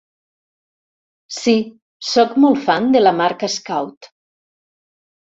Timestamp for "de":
2.97-3.03